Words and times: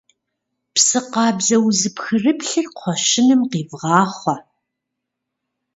Псы 0.73 0.99
къабзэ, 1.11 1.57
узыпхырыплъыр 1.67 2.67
кхъуэщыным 2.75 3.41
къивгъахъуэ. 3.51 4.35